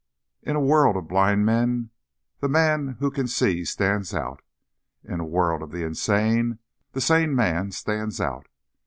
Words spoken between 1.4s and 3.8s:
men, the man who can see